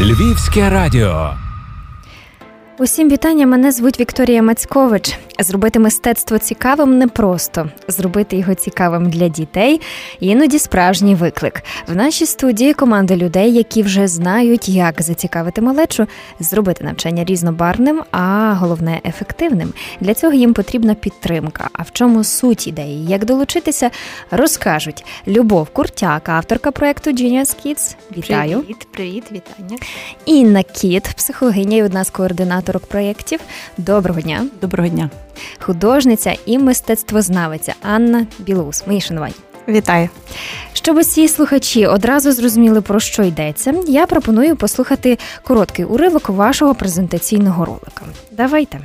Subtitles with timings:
[0.00, 1.30] Львівське радіо.
[2.78, 3.46] Усім вітання.
[3.46, 5.18] Мене звуть Вікторія Мацькович.
[5.42, 7.68] Зробити мистецтво цікавим непросто.
[7.88, 9.80] Зробити його цікавим для дітей
[10.20, 11.62] іноді справжній виклик.
[11.88, 16.06] В нашій студії команда людей, які вже знають, як зацікавити малечу,
[16.40, 19.72] зробити навчання різнобарвним, а головне ефективним.
[20.00, 21.68] Для цього їм потрібна підтримка.
[21.72, 23.06] А в чому суть ідеї?
[23.06, 23.90] Як долучитися,
[24.30, 27.96] розкажуть Любов Куртяк, авторка проекту Genius Kids.
[28.16, 28.60] Вітаю.
[28.60, 29.78] Привіт, привіт, вітання.
[30.24, 33.40] Інна Кіт, психологиня і одна з координаторок проєктів.
[33.78, 34.46] Доброго дня.
[34.60, 35.10] Доброго дня.
[35.58, 38.86] Художниця і мистецтвознавиця Анна Білоус.
[38.86, 39.34] Мої шанувань.
[39.68, 40.08] Вітаю.
[40.72, 47.64] Щоб усі слухачі одразу зрозуміли, про що йдеться, я пропоную послухати короткий уривок вашого презентаційного
[47.64, 48.04] ролика.
[48.32, 48.80] Давайте.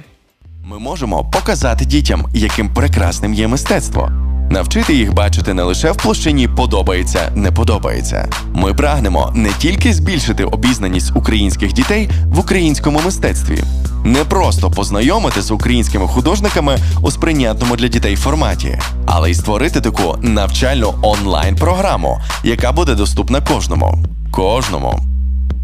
[0.63, 4.12] Ми можемо показати дітям, яким прекрасним є мистецтво.
[4.55, 8.30] Навчити їх бачити не лише в площині подобається, не подобається.
[8.54, 13.64] Ми прагнемо не тільки збільшити обізнаність українських дітей в українському мистецтві,
[14.06, 20.17] не просто познайомити з українськими художниками у сприйнятному для дітей форматі, але й створити таку
[20.22, 24.03] навчальну онлайн-програму, яка буде доступна кожному.
[24.31, 25.00] Кожному.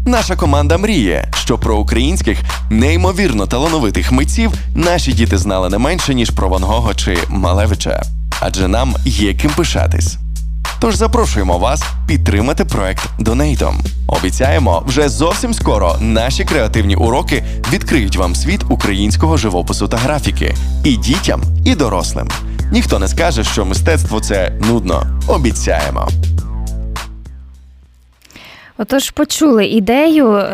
[0.06, 2.38] Наша команда мріє, що про українських
[2.70, 8.02] неймовірно талановитих митців наші діти знали не менше ніж про Ван Гога чи Малевича
[8.42, 10.16] адже нам є ким пишатись.
[10.80, 13.80] Тож запрошуємо вас підтримати проект Донейтом.
[14.06, 20.96] Обіцяємо, вже зовсім скоро наші креативні уроки відкриють вам світ українського живопису та графіки і
[20.96, 22.28] дітям, і дорослим.
[22.72, 25.20] Ніхто не скаже, що мистецтво це нудно.
[25.28, 26.08] Обіцяємо.
[28.78, 30.44] Отож, почули ідею.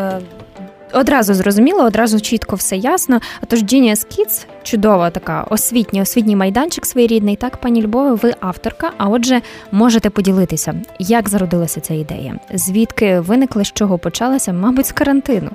[0.93, 3.19] Одразу зрозуміло, одразу чітко все ясно.
[3.43, 7.35] Отож, Genius Kids– чудова така освітня, освітній майданчик своєрідний.
[7.35, 8.91] Так, пані Любове, ви авторка.
[8.97, 14.91] А отже, можете поділитися, як зародилася ця ідея, звідки виникла, з чого почалася, мабуть, з
[14.91, 15.49] карантину.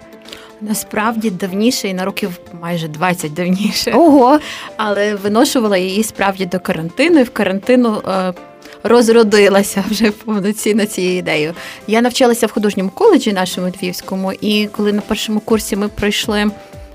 [0.60, 3.92] Насправді давніше і на років майже 20 давніше.
[3.92, 4.38] Ого!
[4.76, 7.20] Але виношувала її справді до карантину.
[7.20, 8.32] І в карантину е,
[8.84, 11.54] розродилася вже повноцінно цією ідеєю.
[11.86, 16.50] Я навчалася в художньому коледжі нашому Львівському, і коли на першому курсі ми пройшли.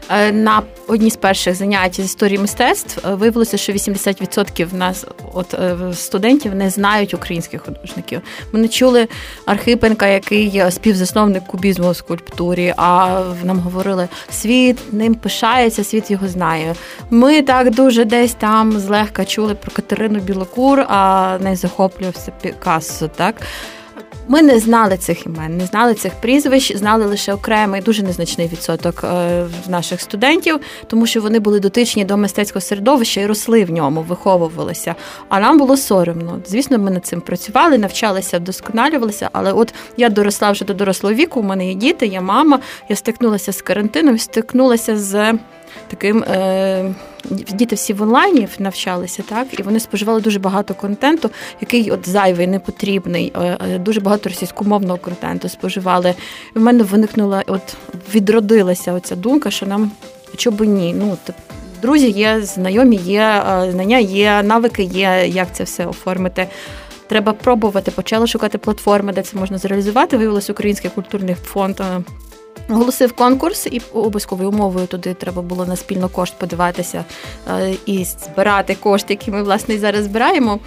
[0.09, 5.53] Е, на одній з перших занять з історії мистецтв е, виявилося, що 80% нас, от
[5.53, 8.22] е, студентів, не знають українських художників.
[8.52, 9.08] Ми не чули
[9.46, 12.74] Архипенка, який співзасновник кубізму в скульптурі.
[12.78, 16.75] А нам говорили, світ ним пишається, світ його знає.
[17.09, 23.36] Ми так дуже десь там злегка чули про Катерину Білокур, а не захоплювався Пікассо, так.
[24.31, 29.03] Ми не знали цих імен, не знали цих прізвищ, знали лише окремий, дуже незначний відсоток
[29.03, 34.01] е, наших студентів, тому що вони були дотичні до мистецького середовища і росли в ньому,
[34.01, 34.95] виховувалися.
[35.29, 36.39] А нам було соромно.
[36.45, 39.29] Звісно, ми над цим працювали, навчалися, вдосконалювалися.
[39.34, 41.39] Але от я доросла вже до дорослого віку.
[41.39, 42.59] У мене є діти, я мама.
[42.89, 45.34] Я стикнулася з карантином, стикнулася з
[45.88, 46.24] таким.
[46.24, 46.96] Е,
[47.30, 51.30] Діти всі в онлайні навчалися, так і вони споживали дуже багато контенту,
[51.62, 56.13] який от зайвий, непотрібний, е, е, дуже багато російськомовного контенту споживали.
[56.56, 57.75] І в мене виникнула, от
[58.16, 59.91] відродилася оця думка, що нам
[60.35, 60.94] чого ні.
[60.97, 61.18] Ну
[61.81, 66.47] друзі є, знайомі є, е, знання є, навики є, як це все оформити.
[67.07, 70.18] Треба пробувати, почали шукати платформи, де це можна зреалізувати.
[70.18, 71.81] Виявилося Український культурний фонд
[72.69, 77.06] Оголосив конкурс, і обов'язковою умовою туди треба було на спільно кошт подаватися
[77.50, 80.59] е, і збирати кошти, які ми власне зараз збираємо.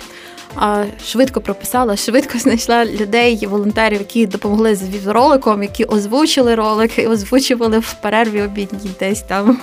[1.06, 7.78] Швидко прописала, швидко знайшла людей, волонтерів, які допомогли з роликом, які озвучили ролик, і озвучували
[7.78, 9.58] в перерві обідній десь там.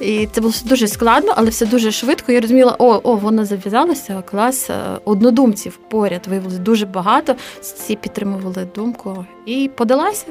[0.00, 2.32] І це було дуже складно, але все дуже швидко.
[2.32, 4.22] Я розуміла, о, о, воно зав'язалося.
[4.30, 4.74] Клас е,
[5.04, 7.34] однодумців поряд виявилось дуже багато.
[7.60, 10.26] Всі підтримували думку і подалася.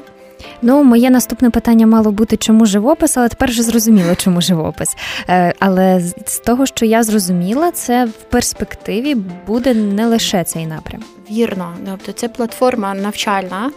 [0.62, 4.96] Ну, моє наступне питання мало бути, чому живопис, але тепер вже зрозуміло, чому живопис.
[5.30, 9.16] Е, але з того, що я зрозуміла, це в перспективі
[9.48, 11.04] буде не лише цей напрям.
[11.32, 13.72] Вірно, тобто це платформа навчальна.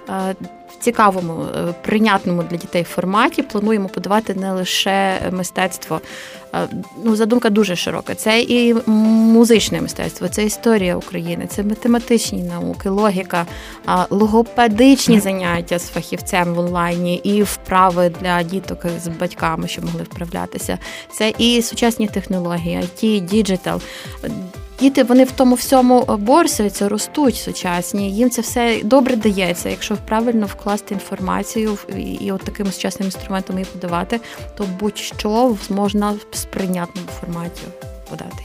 [0.69, 6.01] В цікавому, е, прийнятному для дітей форматі плануємо подавати не лише мистецтво.
[6.55, 6.69] Е,
[7.05, 8.15] ну, задумка дуже широка.
[8.15, 13.47] Це і музичне мистецтво, це історія України, це математичні науки, логіка,
[14.11, 20.79] логопедичні заняття з фахівцем в онлайні і вправи для діток з батьками, щоб могли вправлятися.
[21.13, 23.81] Це і сучасні технології, IT, digital.
[24.81, 28.11] Діти вони в тому всьому борсуються, ростуть сучасні.
[28.11, 29.69] Їм це все добре дається.
[29.69, 31.79] Якщо правильно вкласти інформацію
[32.21, 34.21] і от таким сучасним інструментом її подавати,
[34.57, 37.63] то будь-що можна в сприйнятному форматі
[38.11, 38.43] подати.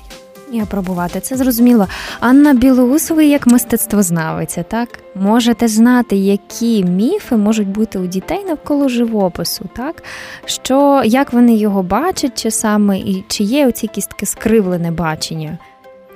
[0.51, 1.87] І апробувати це зрозуміло.
[2.19, 9.65] Анна Білоусова, як мистецтвознавиця, так можете знати, які міфи можуть бути у дітей навколо живопису,
[9.75, 10.03] так
[10.45, 15.57] що як вони його бачать, чи саме і чи є оці якісь таке скривлене бачення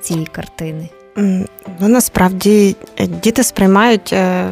[0.08, 0.90] цієї картини?
[1.80, 4.14] Ну насправді е, діти сприймають.
[4.14, 4.50] Е,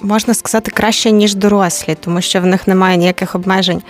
[0.00, 3.82] можна сказати краще ніж дорослі, тому що в них немає ніяких обмежень.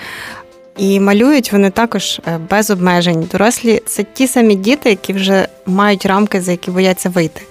[0.76, 3.28] І малюють вони також е, без обмежень.
[3.32, 7.42] Дорослі це ті самі діти, які вже мають рамки, за які бояться вийти.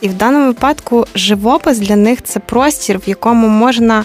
[0.00, 4.04] І в даному випадку живопис для них це простір, в якому можна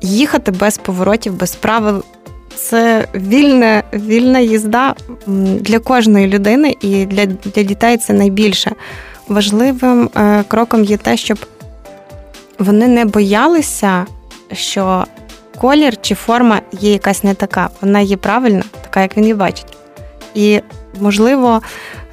[0.00, 2.04] їхати без поворотів, без правил.
[2.54, 4.94] Це вільна, вільна їзда
[5.60, 8.72] для кожної людини, і для, для дітей це найбільше.
[9.28, 11.38] Важливим е, кроком є те, щоб
[12.58, 14.06] вони не боялися,
[14.52, 15.04] що
[15.60, 19.76] колір чи форма є якась не така, вона є правильна, така, як він її бачить.
[20.34, 20.60] І,
[21.00, 21.62] можливо,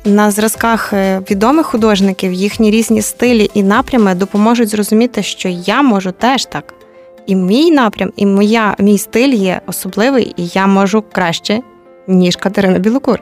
[0.05, 6.11] на зразках е, відомих художників їхні різні стилі і напрями допоможуть зрозуміти, що я можу
[6.11, 6.73] теж так.
[7.29, 11.61] І мій напрям, і моя, мій стиль є особливий, і я можу краще,
[12.07, 13.19] ніж Катерина Білокур.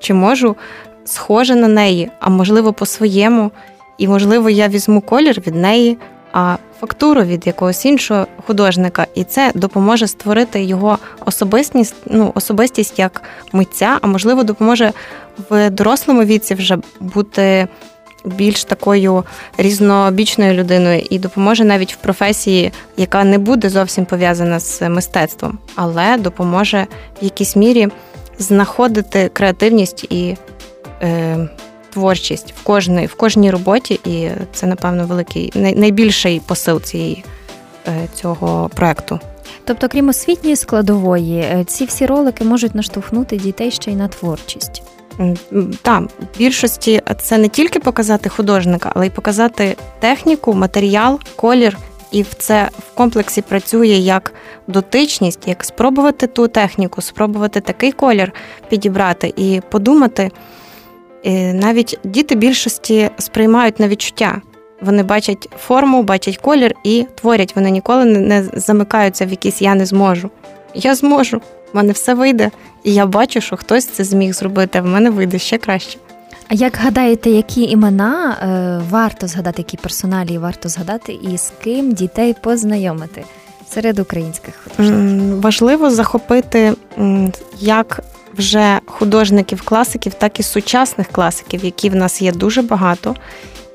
[0.00, 0.56] Чи можу
[1.04, 3.50] схоже на неї, а можливо, по-своєму.
[3.98, 5.98] І, можливо, я візьму колір від неї,
[6.32, 13.22] а фактуру від якогось іншого художника, і це допоможе створити його особистість, ну, особистість як
[13.52, 14.92] митця, а можливо, допоможе
[15.50, 17.68] в дорослому віці вже бути
[18.24, 19.24] більш такою
[19.58, 26.18] різнобічною людиною і допоможе навіть в професії, яка не буде зовсім пов'язана з мистецтвом, але
[26.18, 26.86] допоможе
[27.22, 27.88] в якійсь мірі
[28.38, 30.36] знаходити креативність і.
[31.02, 31.48] Е,
[31.90, 37.24] творчість в кожній в кожній роботі, і це, напевно, великий найбільший посил цієї
[37.88, 39.20] е, цього проекту.
[39.64, 44.82] Тобто, крім освітньої складової, е, ці всі ролики можуть наштовхнути дітей ще й на творчість.
[45.82, 51.78] Так, в більшості це не тільки показати художника, але й показати техніку, матеріал, колір.
[52.10, 54.32] І в це в комплексі працює як
[54.66, 58.32] дотичність, як спробувати ту техніку, спробувати такий колір
[58.68, 60.30] підібрати і подумати,
[61.52, 64.42] навіть діти більшості сприймають на відчуття.
[64.80, 67.56] Вони бачать форму, бачать колір і творять.
[67.56, 70.30] Вони ніколи не замикаються в якісь я не зможу.
[70.74, 71.38] Я зможу,
[71.72, 72.50] в мене все вийде.
[72.84, 75.98] І я бачу, що хтось це зміг зробити, а в мене вийде ще краще.
[76.48, 81.92] А як гадаєте, які імена е, варто згадати, які персоналі варто згадати, і з ким
[81.92, 83.24] дітей познайомити
[83.70, 85.40] серед українських художників?
[85.40, 86.74] Важливо захопити
[87.58, 88.00] як
[88.34, 93.16] вже художників-класиків, так і сучасних класиків, які в нас є дуже багато,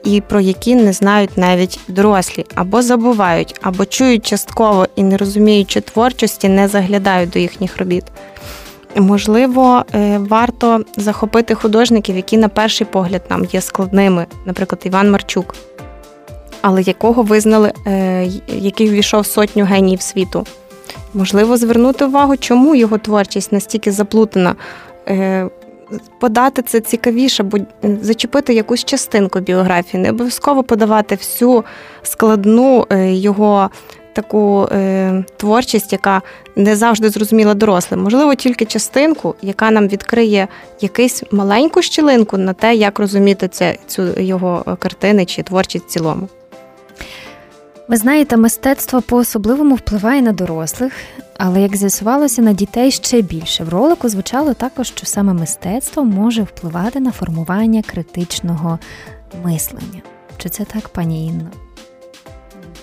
[0.04, 5.82] і про які не знають навіть дорослі, або забувають, або чують частково і, не розуміючи
[5.82, 8.04] творчості, не заглядають до їхніх робіт.
[8.96, 15.56] Можливо, е, варто захопити художників, які на перший погляд нам є складними, наприклад, Іван Марчук,
[16.62, 20.46] але якого визнали, е, який ввійшов сотню геніїв світу.
[21.14, 24.56] Можливо, звернути увагу, чому його творчість настільки заплутана.
[25.94, 27.58] Е, подати це цікавіше, бо
[28.02, 31.64] зачепити якусь частинку біографії, не обов'язково подавати всю
[32.04, 33.70] складну е, його
[34.14, 36.22] таку е, творчість, яка
[36.56, 38.02] не завжди зрозуміла дорослим.
[38.02, 40.48] Можливо, тільки частинку, яка нам відкриє
[40.82, 46.28] якусь маленьку щілинку на те, як розуміти це, цю його картини чи творчість в цілому.
[47.88, 50.94] Ви знаєте, мистецтво по-особливому впливає на дорослих,
[51.38, 53.64] але як з'ясувалося, на дітей ще більше.
[53.64, 58.80] В ролику звучало також, що саме мистецтво може впливати на формування критичного
[59.44, 60.02] мислення.
[60.38, 61.52] Чи це так, пані Інно?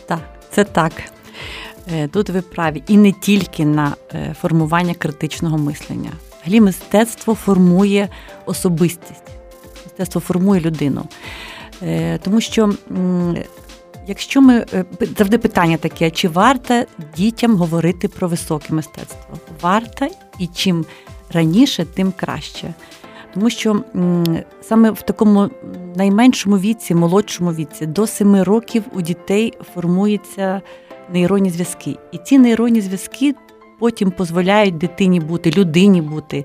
[0.06, 0.92] Так, це так.
[1.92, 2.82] Е, тут ви праві.
[2.86, 6.10] І не тільки на е, формування критичного мислення.
[6.42, 8.08] Взагалі мистецтво формує
[8.46, 9.24] особистість,
[9.84, 11.04] мистецтво формує людину.
[11.82, 12.74] Е, тому що
[14.10, 14.84] Якщо ми е,
[15.16, 16.84] завжди питання таке, чи варто
[17.16, 19.38] дітям говорити про високе мистецтво?
[19.62, 20.06] Варто
[20.38, 20.84] і чим
[21.32, 22.74] раніше, тим краще.
[23.34, 23.84] Тому що
[24.62, 25.50] саме в такому
[25.96, 30.60] найменшому віці, молодшому віці, до семи років у дітей формуються
[31.12, 31.96] нейронні зв'язки.
[32.12, 33.34] І ці нейронні зв'язки
[33.78, 36.44] потім дозволяють дитині бути, людині бути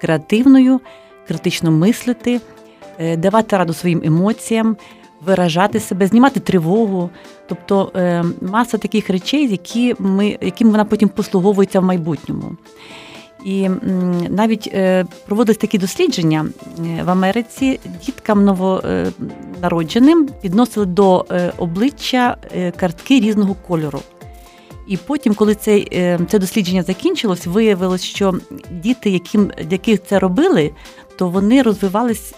[0.00, 0.80] креативною,
[1.28, 2.40] критично мислити,
[2.98, 4.76] е, давати раду своїм емоціям
[5.26, 7.10] виражати себе, знімати тривогу,
[7.48, 12.52] тобто е, маса таких речей, які ми, яким вона потім послуговується в майбутньому.
[13.44, 13.68] І
[14.28, 16.46] навіть е, проводились такі дослідження
[16.78, 21.26] е, в Америці діткам новонародженим підносили до
[21.58, 22.36] обличчя
[22.76, 24.00] картки різного кольору.
[24.88, 25.84] І потім, коли це
[26.28, 28.34] це дослідження закінчилось, виявилось, що
[28.70, 30.70] діти, яким яких це робили,
[31.16, 32.34] то вони розвивались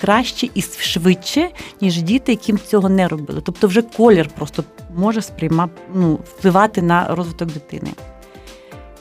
[0.00, 1.48] краще і швидше,
[1.80, 3.40] ніж діти, яким цього не робили.
[3.44, 4.64] Тобто, вже колір просто
[4.96, 7.90] може сприйма, ну, впливати на розвиток дитини.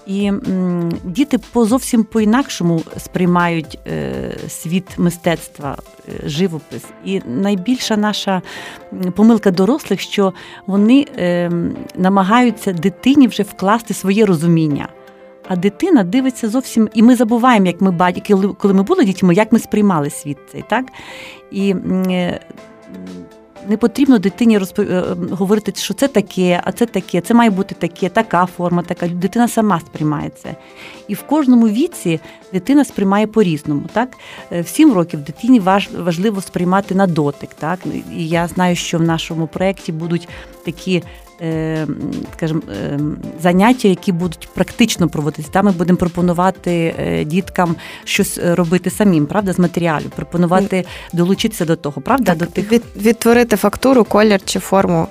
[0.07, 5.77] І м, діти по зовсім по-інакшому сприймають е, світ мистецтва,
[6.09, 6.83] е, живопис.
[7.05, 8.41] І найбільша наша
[9.15, 10.33] помилка дорослих, що
[10.67, 11.51] вони е,
[11.95, 14.87] намагаються дитині вже вкласти своє розуміння.
[15.47, 19.51] А дитина дивиться зовсім, і ми забуваємо, як ми батьки, коли ми були дітьми, як
[19.51, 20.85] ми сприймали світ цей, так?
[21.51, 21.75] І
[22.09, 22.39] е,
[23.67, 24.79] не потрібно дитині розп...
[24.79, 29.07] Е, говорити, що це таке, а це таке, це має бути таке, така форма, така.
[29.07, 30.55] Дитина сама сприймає це.
[31.07, 32.19] І в кожному віці
[32.53, 33.83] дитина сприймає по-різному.
[33.93, 34.17] Так?
[34.51, 35.89] Е, в сім років дитині важ...
[35.97, 37.49] важливо сприймати на дотик.
[37.59, 37.79] Так?
[38.17, 40.27] І я знаю, що в нашому проєкті будуть
[40.65, 41.03] такі
[42.33, 42.99] скажімо, е,
[43.41, 45.49] заняття, які будуть практично проводитися.
[45.51, 51.75] Там ми будемо пропонувати е, діткам щось робити самим, правда, з матеріалів, пропонувати долучитися до
[51.75, 55.07] того, правда, так, до тих від, відтворити фактуру, колір чи форму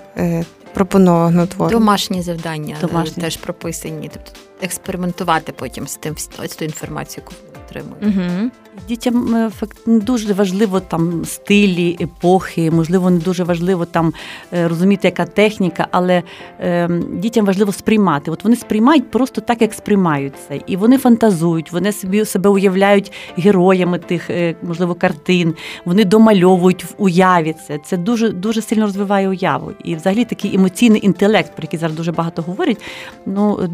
[0.75, 1.71] пропонованого твору.
[1.71, 3.23] Домашні завдання Домашні.
[3.23, 4.31] теж прописані, тобто
[4.63, 7.31] експериментувати потім з тим з тою інформацією,
[7.75, 8.07] отримуєте.
[8.07, 8.51] Угу.
[8.89, 9.51] Дітям е,
[9.87, 14.13] дуже важливо там стилі, епохи, можливо, не дуже важливо там
[14.53, 16.23] е, розуміти, яка техніка, але
[16.61, 18.31] е, дітям важливо сприймати.
[18.31, 20.55] От вони сприймають просто так, як сприймаються.
[20.67, 25.55] І вони фантазують, вони собі себе уявляють героями тих, е, можливо, картин,
[25.85, 27.79] вони домальовують в уяві це.
[27.79, 29.73] Це дуже дуже сильно розвиває уяву.
[29.85, 32.83] І взагалі такий емоційний інтелект, про який зараз дуже багато говорять.
[33.27, 33.69] ну,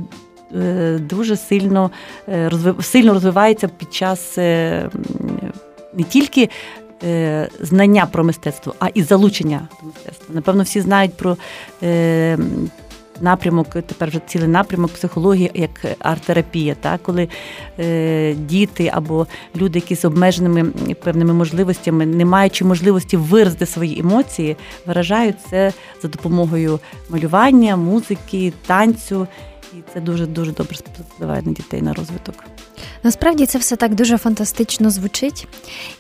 [0.99, 1.91] дуже сильно
[2.29, 2.51] е,
[2.83, 4.91] сильно розвивається під час е,
[5.95, 6.49] не тільки
[7.61, 10.35] знання про мистецтво, а і залучення до мистецтва.
[10.35, 11.37] Напевно, всі знають про.
[13.21, 17.03] Напрямок, тепер вже цілий напрямок психології, як арт-терапія, так?
[17.03, 17.29] коли
[17.79, 19.27] е, діти або
[19.57, 20.65] люди, які з обмеженими
[21.05, 26.81] певними можливостями, не маючи можливості виразити свої емоції, виражають це за допомогою
[27.11, 29.27] малювання, музики, танцю
[29.73, 32.35] і це дуже дуже добре впливає на дітей на розвиток.
[33.03, 35.49] Насправді це все так дуже фантастично звучить,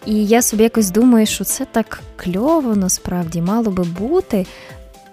[0.06, 4.46] і я собі якось думаю, що це так кльово насправді мало би бути.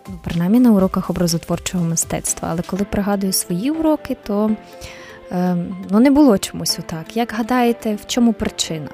[0.09, 2.49] Ну, принаймні на уроках образотворчого мистецтва.
[2.51, 4.51] Але коли пригадую свої уроки, то
[5.31, 5.57] е,
[5.89, 7.17] ну, не було чомусь отак.
[7.17, 8.87] Як гадаєте, в чому причина?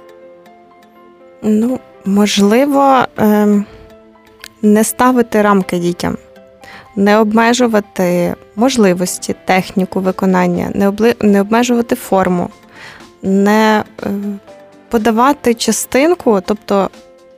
[1.42, 3.64] Ну, можливо, е,
[4.62, 6.18] не ставити рамки дітям
[6.96, 11.16] не обмежувати можливості, техніку виконання, не обли...
[11.22, 12.50] не обмежувати форму,
[13.22, 14.10] не е,
[14.90, 16.42] подавати частинку.
[16.46, 16.90] Тобто,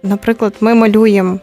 [0.03, 1.39] наприклад, ми малюємо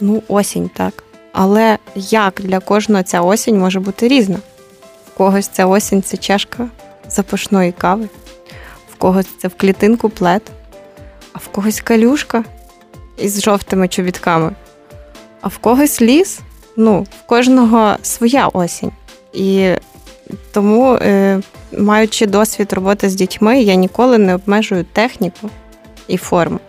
[0.00, 1.04] ну, осінь, так.
[1.32, 4.38] Але як для кожного ця осінь може бути різна?
[5.06, 6.68] В когось ця осінь це чашка
[7.08, 8.08] запашної кави,
[8.92, 10.42] в когось це в клітинку плед,
[11.32, 12.44] а в когось калюшка
[13.18, 14.52] із жовтими чобітками,
[15.40, 16.40] а в когось ліс
[16.76, 18.92] ну, в кожного своя осінь.
[19.32, 19.70] І
[20.52, 21.40] тому, е,
[21.78, 25.50] маючи досвід роботи з дітьми, я ніколи не обмежую техніку
[26.08, 26.60] і форму.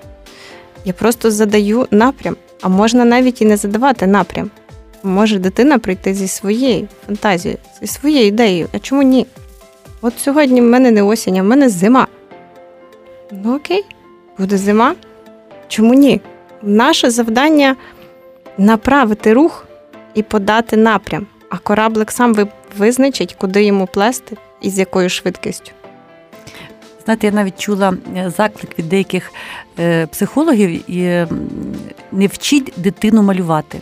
[0.86, 4.52] Я просто задаю напрям, а можна навіть і не задавати напрям.
[5.04, 8.68] Може дитина прийти зі своєю фантазією, зі своєю ідеєю.
[8.74, 9.26] А чому ні?
[10.02, 12.08] От сьогодні в мене не осінь, а в мене зима.
[13.32, 13.86] Ну окей,
[14.38, 14.96] буде зима.
[15.68, 16.22] Чому ні?
[16.62, 17.76] Наше завдання
[18.58, 19.68] направити рух
[20.16, 22.36] і подати напрям, а кораблик сам
[22.78, 25.72] визначить, куди йому плести і з якою швидкістю.
[27.06, 29.32] Знаєте, я навіть чула е, заклик від деяких
[29.80, 30.84] е, психологів
[32.12, 33.82] не вчіть дитину малювати.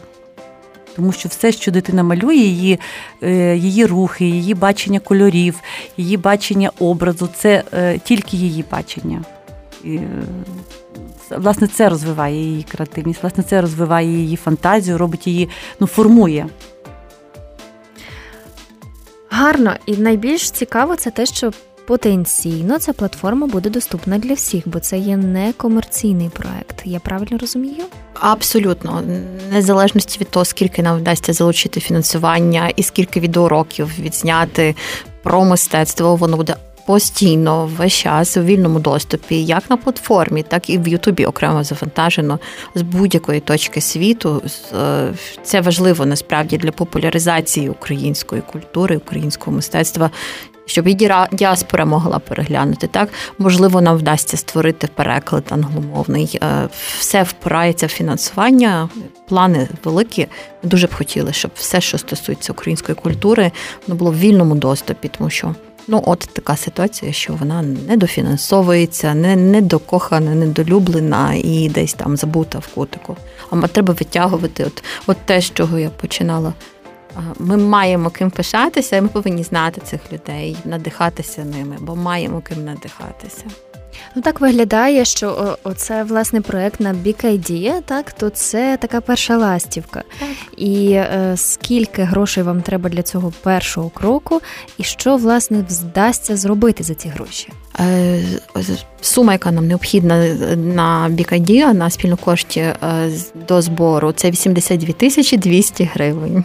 [0.95, 2.79] Тому що все, що дитина малює, її
[3.23, 5.59] е, її рухи, її бачення кольорів,
[5.97, 7.63] її бачення образу це
[8.03, 9.21] тільки її бачення.
[11.29, 15.49] Власне, це розвиває її креативність, власне, це розвиває її фантазію, робить її,
[15.79, 16.47] ну, формує.
[19.29, 19.75] Гарно.
[19.85, 21.51] І найбільш цікаво це те, що
[21.85, 26.81] потенційно ця платформа буде доступна для всіх, бо це є не комерційний проект.
[26.85, 27.83] Я правильно розумію?
[28.13, 29.03] Абсолютно,
[29.51, 34.75] незалежності від того, скільки нам вдасться залучити фінансування і скільки відеоуроків відзняти
[35.23, 40.77] про мистецтво, воно буде постійно весь час у вільному доступі, як на платформі, так і
[40.77, 42.39] в Ютубі окремо завантажено
[42.75, 44.41] з будь-якої точки світу.
[44.79, 45.13] Е,
[45.43, 50.09] це важливо насправді для популяризації української культури, українського мистецтва.
[50.65, 50.97] Щоб і
[51.31, 56.39] діаспора могла переглянути, так можливо, нам вдасться створити переклад англомовний.
[56.43, 58.89] Е, все впирається в фінансування,
[59.27, 60.27] плани великі.
[60.63, 63.51] Ми дуже б хотіли, щоб все, що стосується української культури,
[63.87, 65.55] воно було в вільному доступі, тому що
[65.87, 72.67] Ну, от така ситуація, що вона недофінансовується, не недокохана, недолюблена і десь там забута в
[72.67, 73.17] кутику.
[73.49, 76.53] А треба витягувати от, от те, з чого я починала.
[77.39, 82.65] Ми маємо ким пишатися, і ми повинні знати цих людей, надихатися ними, бо маємо ким
[82.65, 83.45] надихатися.
[84.15, 89.37] Ну так виглядає, що оце власне проект на Big Idea, так то це така перша
[89.37, 90.03] ластівка.
[90.19, 90.29] Так.
[90.57, 94.41] І е, скільки грошей вам треба для цього першого кроку,
[94.77, 97.49] і що власне вдасться зробити за ці гроші?
[97.79, 98.23] Е,
[99.01, 102.75] сума, яка нам необхідна на Бікадія на спільну кошті е,
[103.47, 106.43] до збору, це 82 тисячі 200 гривень.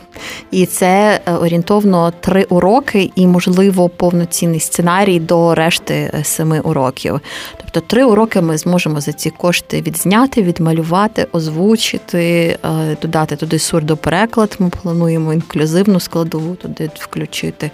[0.51, 7.21] І це е, орієнтовно три уроки і, можливо, повноцінний сценарій до решти семи уроків.
[7.57, 12.59] Тобто три уроки ми зможемо за ці кошти відзняти, відмалювати, озвучити,
[13.03, 14.57] додати туди сурдопереклад.
[14.59, 17.71] Ми плануємо інклюзивну складову туди включити.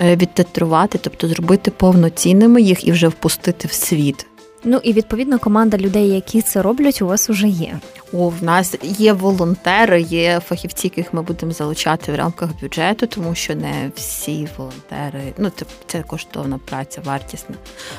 [0.00, 4.26] Е, відтитрувати, тобто зробити повноцінними їх і вже впустити в світ.
[4.64, 7.78] Ну і відповідно команда людей, які це роблять, у вас вже є.
[8.12, 13.34] О, в нас є волонтери, є фахівці, яких ми будемо залучати в рамках бюджету, тому
[13.34, 17.54] що не всі волонтери, ну це, це коштовна праця, вартісна.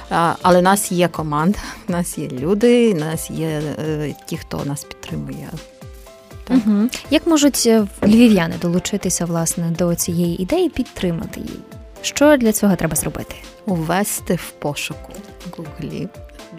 [0.09, 4.37] А, але в нас є команда, в нас є люди, в нас є е, ті,
[4.37, 5.49] хто нас підтримує.
[6.49, 6.89] Угу.
[7.09, 11.59] Як можуть е, львів'яни долучитися власне до цієї ідеї, підтримати її?
[12.01, 13.35] Що для цього треба зробити?
[13.65, 15.13] Увести в пошуку
[15.45, 16.07] в Гуглі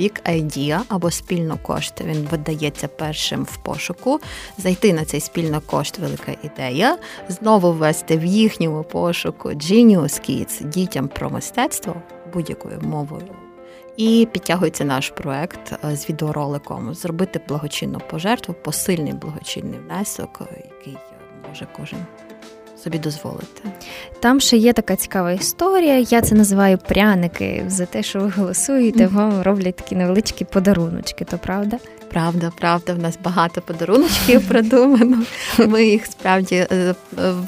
[0.00, 2.04] Big Idea або спільно кошти.
[2.04, 4.20] Він видається першим в пошуку.
[4.58, 11.08] Зайти на цей спільно кошт велика ідея, знову ввести в їхньому пошуку Genius Kids дітям
[11.08, 11.96] про мистецтво
[12.32, 13.28] будь-якою мовою.
[13.96, 20.96] І підтягується наш проект е, з відеороликом зробити благочинну пожертву, посильний благочинний внесок, який
[21.48, 21.98] може кожен
[22.82, 23.62] собі дозволити.
[24.20, 25.98] Там ще є така цікава історія.
[25.98, 31.38] Я це називаю пряники за те, що ви голосуєте, вам роблять такі невеличкі подаруночки, то
[31.38, 31.78] правда?
[32.10, 35.22] Правда, правда, в нас багато подаруночків придумано.
[35.58, 36.94] Ми їх справді е,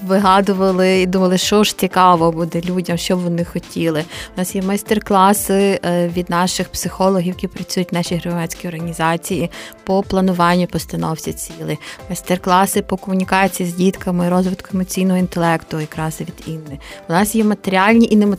[0.03, 4.05] вигадували і думали, що ж цікаво буде людям, що вони хотіли.
[4.37, 9.51] У нас є майстер-класи е, від наших психологів, які працюють в нашій громадській організації
[9.85, 16.79] по плануванню постановці цілей, майстер-класи по комунікації з дітками, розвитку емоційного інтелекту, якраз від Інни.
[17.09, 18.37] У нас є матеріальні і не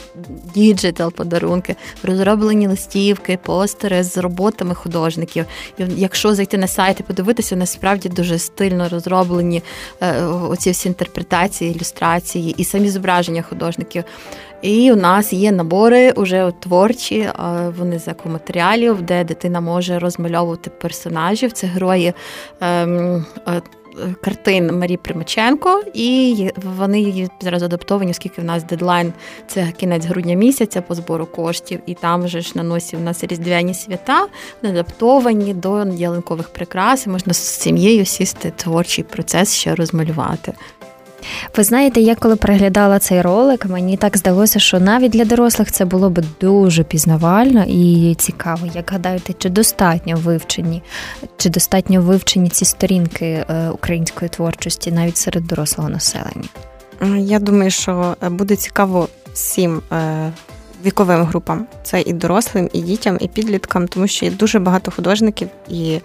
[0.53, 5.45] digital подарунки, розроблені листівки, постери з роботами художників.
[6.13, 9.63] Якщо зайти на сайт і подивитися, насправді дуже стильно розроблені
[10.01, 14.03] е, оці всі інтерпретації, ілюстрації і самі зображення художників.
[14.61, 17.29] І у нас є набори уже творчі,
[17.77, 21.51] вони з екоматеріалів, де дитина може розмальовувати персонажів.
[21.51, 22.13] Це герої.
[23.99, 29.13] Е, картин Марії Примаченко, і вони її зараз адаптовані, оскільки в нас дедлайн
[29.47, 33.23] це кінець грудня місяця по збору коштів, і там вже ж на носі в нас
[33.23, 34.27] різдвяні свята,
[34.63, 37.07] адаптовані до ялинкових прикрас.
[37.07, 40.53] Можна з сім'єю сісти творчий процес ще розмалювати.
[41.57, 45.85] Ви знаєте, я коли переглядала цей ролик, мені так здалося, що навіть для дорослих це
[45.85, 48.67] було б дуже пізнавально і цікаво.
[48.73, 50.81] Як гадаєте, чи достатньо вивчені,
[51.37, 56.49] чи достатньо вивчені ці сторінки е, української творчості навіть серед дорослого населення?
[57.17, 59.81] Я думаю, що е, буде цікаво всім.
[59.91, 60.31] Е,
[60.85, 65.49] віковим групам це і дорослим, і дітям, і підліткам, тому що є дуже багато художників,
[65.69, 65.99] і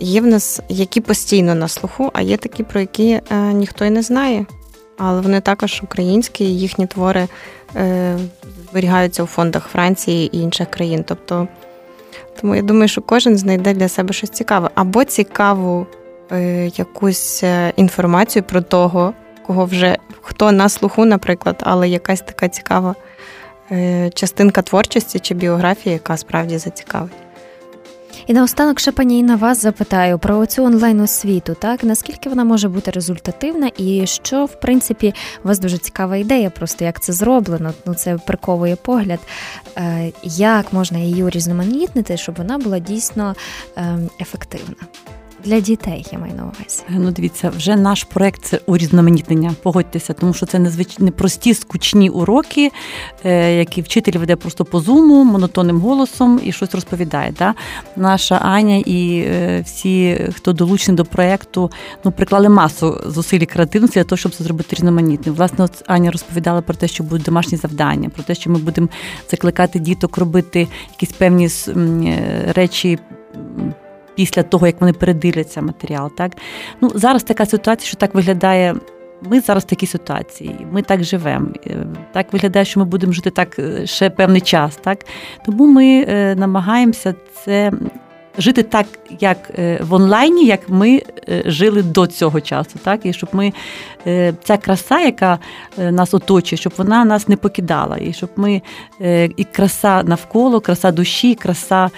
[0.00, 3.22] є в нас які постійно на слуху, а є такі, про які е,
[3.52, 4.46] ніхто й не знає
[4.98, 7.28] але вони також українські, їхні твори
[7.76, 8.18] е,
[8.70, 11.04] зберігаються у фондах Франції і інших країн.
[11.06, 11.48] Тобто,
[12.40, 15.86] тому я думаю, що кожен знайде для себе щось цікаве або цікаву
[16.32, 19.12] е, якусь е, інформацію про того,
[19.46, 22.94] кого вже хто на слуху, наприклад, але якась така цікава
[23.70, 27.25] е, частинка творчості чи біографії, яка справді зацікавить.
[28.26, 32.68] І наостанок ще пані Інна вас запитаю про цю онлайн освіту, так наскільки вона може
[32.68, 37.72] бути результативна, і що в принципі у вас дуже цікава ідея, просто як це зроблено.
[37.86, 39.20] Ну це приковує погляд,
[39.76, 43.34] е, як можна її урізноманітнити, щоб вона була дійсно
[43.76, 44.76] ем, ефективна.
[45.46, 46.06] Для дітей.
[46.12, 46.82] Я маю на увазі.
[46.88, 49.54] Е, ну, дивіться, вже наш проект це урізноманітнення.
[49.62, 50.98] Погодьтеся, тому що це незвич...
[50.98, 52.70] непрості скучні уроки,
[53.24, 57.34] е, які вчитель веде просто по зуму, монотонним голосом і щось розповідає.
[57.38, 57.54] Да?
[57.96, 61.70] Наша Аня і е, всі, хто долучений до проекту,
[62.04, 65.34] ну приклали масу зусиль і креативності для того, щоб це зробити різноманітним.
[65.34, 68.88] Власне, от Аня розповідала про те, що будуть домашні завдання, про те, що ми будемо
[69.30, 71.48] закликати діток робити якісь певні
[72.54, 72.98] речі
[74.16, 76.10] після того, як вони передивляться матеріал.
[76.16, 76.32] Так?
[76.80, 78.74] Ну, Зараз така ситуація, що так виглядає.
[79.22, 81.48] Ми зараз в такій ситуації, ми так живемо.
[81.66, 84.76] Е, так виглядає, що ми будемо жити так е, ще певний час.
[84.76, 84.98] Так?
[85.46, 87.72] Тому ми е, намагаємося це
[88.38, 88.86] жити так,
[89.20, 93.52] як е, в онлайні, як ми е, жили до цього часу, так і щоб ми
[94.06, 95.38] е, ця краса, яка
[95.78, 98.62] нас оточує, щоб вона нас не покидала, і щоб ми
[99.36, 101.90] і краса навколо, краса душі, краса,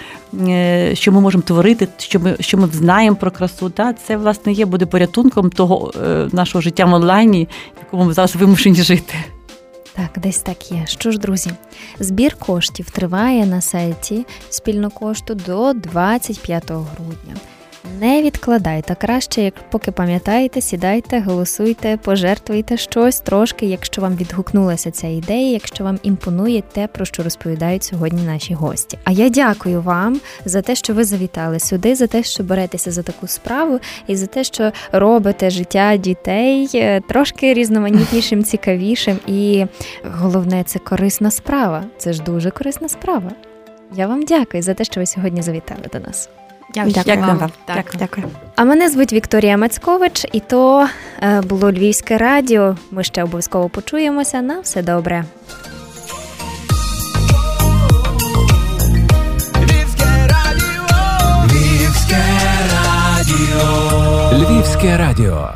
[0.93, 3.69] що ми можемо творити, що ми що ми знаємо про красу.
[3.69, 3.95] Так?
[4.07, 5.91] Це власне є буде порятунком того
[6.31, 9.13] нашого життя в онлайні, в якому ми зараз вимушені жити.
[9.99, 10.85] Так, десь так є.
[10.87, 11.51] Що ж, друзі,
[11.99, 17.35] збір коштів триває на сайті спільно кошту до 25 грудня.
[17.99, 25.07] Не відкладайте краще, як поки пам'ятаєте, сідайте, голосуйте, пожертвуйте щось трошки, якщо вам відгукнулася ця
[25.07, 28.97] ідея, якщо вам імпонує те, про що розповідають сьогодні наші гості.
[29.03, 33.03] А я дякую вам за те, що ви завітали сюди, за те, що беретеся за
[33.03, 39.19] таку справу, і за те, що робите життя дітей е, трошки різноманітнішим, цікавішим.
[39.27, 39.65] І
[40.03, 41.83] головне, це корисна справа.
[41.97, 43.31] Це ж дуже корисна справа.
[43.95, 46.29] Я вам дякую за те, що ви сьогодні завітали до нас.
[46.73, 46.93] Дякую.
[47.05, 47.51] Дякую вам.
[47.65, 47.95] Так.
[47.99, 48.27] Дякую.
[48.55, 50.87] А мене звуть Вікторія Мацькович, і то
[51.21, 52.75] е, було Львівське радіо.
[52.91, 54.41] Ми ще обов'язково почуємося.
[54.41, 55.25] На все добре.
[59.55, 60.87] Львівське радіо.
[61.51, 62.23] Львівське
[62.73, 64.31] радіо.
[64.33, 65.49] Львівське радіо.